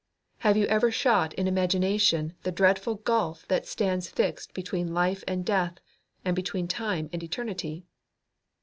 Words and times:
Have 0.39 0.57
you 0.57 0.65
ever 0.65 0.89
shot 0.89 1.31
in 1.35 1.47
imagination 1.47 2.33
the 2.41 2.51
dreadful 2.51 2.95
gulf 2.95 3.47
that 3.49 3.67
stands 3.67 4.09
fixed 4.09 4.51
between 4.55 4.95
life 4.95 5.23
and 5.27 5.45
death, 5.45 5.75
and 6.25 6.35
between 6.35 6.67
time 6.67 7.07
and 7.13 7.21
eternity? 7.21 7.85